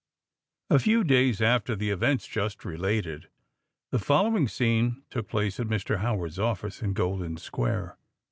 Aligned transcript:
A 0.71 0.79
few 0.79 1.03
days 1.03 1.43
after 1.43 1.75
the 1.75 1.91
events 1.91 2.25
just 2.25 2.65
related, 2.65 3.29
the 3.91 3.99
following 3.99 4.47
scene 4.47 5.03
took 5.11 5.27
place 5.27 5.59
at 5.59 5.67
Mr. 5.67 5.99
Howard's 5.99 6.39
office 6.39 6.81
in 6.81 6.93
Golden 6.93 7.37
Square. 7.37 7.99